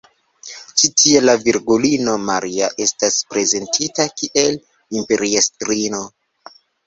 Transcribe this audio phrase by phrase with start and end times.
[0.81, 4.57] Ĉi tie la Virgulino Maria estas prezentita kiel
[5.03, 6.01] imperiestrino.